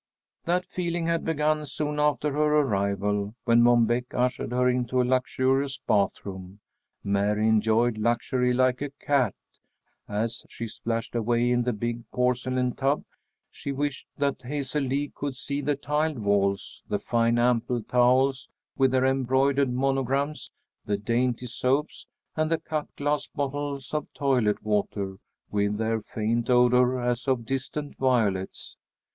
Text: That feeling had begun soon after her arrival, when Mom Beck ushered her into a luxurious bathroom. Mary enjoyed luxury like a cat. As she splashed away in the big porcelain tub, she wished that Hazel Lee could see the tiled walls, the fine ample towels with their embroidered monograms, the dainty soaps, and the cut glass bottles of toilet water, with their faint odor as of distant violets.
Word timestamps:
That 0.45 0.65
feeling 0.65 1.05
had 1.05 1.23
begun 1.23 1.67
soon 1.67 1.99
after 1.99 2.31
her 2.33 2.61
arrival, 2.61 3.35
when 3.43 3.61
Mom 3.61 3.85
Beck 3.85 4.15
ushered 4.15 4.51
her 4.51 4.67
into 4.67 4.99
a 4.99 5.03
luxurious 5.05 5.77
bathroom. 5.77 6.59
Mary 7.03 7.47
enjoyed 7.47 7.99
luxury 7.99 8.51
like 8.51 8.81
a 8.81 8.89
cat. 8.89 9.35
As 10.09 10.43
she 10.49 10.67
splashed 10.67 11.13
away 11.13 11.51
in 11.51 11.61
the 11.61 11.71
big 11.71 12.09
porcelain 12.09 12.73
tub, 12.73 13.03
she 13.51 13.71
wished 13.71 14.07
that 14.17 14.41
Hazel 14.41 14.81
Lee 14.81 15.11
could 15.13 15.35
see 15.35 15.61
the 15.61 15.75
tiled 15.75 16.17
walls, 16.17 16.81
the 16.89 16.97
fine 16.97 17.37
ample 17.37 17.83
towels 17.83 18.49
with 18.75 18.89
their 18.89 19.05
embroidered 19.05 19.71
monograms, 19.71 20.49
the 20.83 20.97
dainty 20.97 21.45
soaps, 21.45 22.07
and 22.35 22.49
the 22.49 22.57
cut 22.57 22.87
glass 22.95 23.27
bottles 23.27 23.93
of 23.93 24.11
toilet 24.15 24.63
water, 24.63 25.17
with 25.51 25.77
their 25.77 26.01
faint 26.01 26.49
odor 26.49 26.99
as 26.99 27.27
of 27.27 27.45
distant 27.45 27.93
violets. 27.97 28.77